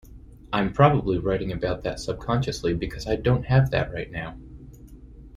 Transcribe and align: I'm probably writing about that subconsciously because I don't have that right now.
I'm 0.51 0.73
probably 0.73 1.19
writing 1.19 1.51
about 1.51 1.83
that 1.83 1.99
subconsciously 1.99 2.73
because 2.73 3.05
I 3.05 3.17
don't 3.17 3.43
have 3.45 3.69
that 3.69 3.93
right 3.93 4.09
now. 4.09 4.35